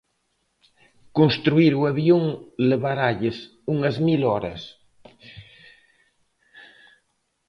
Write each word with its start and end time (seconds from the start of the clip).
Construír 1.17 1.73
o 1.81 1.87
avión 1.93 2.23
levaralles 2.69 3.37
unhas 3.73 3.95
mil 4.07 4.21
horas. 4.31 4.61